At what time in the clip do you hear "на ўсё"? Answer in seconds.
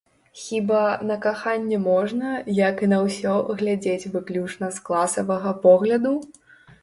2.95-3.35